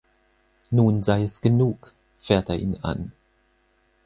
Nun 0.71 1.03
sei 1.03 1.21
es 1.25 1.41
genug 1.41 1.93
fährt 2.17 2.49
er 2.49 2.57
ihn 2.57 2.75
an. 2.81 3.11